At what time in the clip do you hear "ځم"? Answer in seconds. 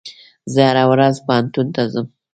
1.93-2.07